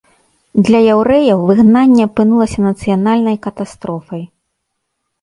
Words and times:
Для 0.69 0.79
яўрэяў 0.93 1.39
выгнанне 1.51 2.01
апынулася 2.09 2.59
нацыянальнай 2.71 3.41
катастрофай. 3.49 4.29